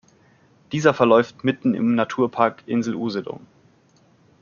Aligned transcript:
Dieser 0.71 0.95
verläuft 0.95 1.43
mitten 1.43 1.75
im 1.75 1.93
Naturpark 1.93 2.63
Insel 2.65 2.95
Usedom. 2.95 3.45